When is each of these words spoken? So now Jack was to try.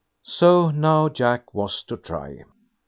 So 0.25 0.71
now 0.71 1.09
Jack 1.09 1.53
was 1.53 1.83
to 1.83 1.95
try. 1.95 2.43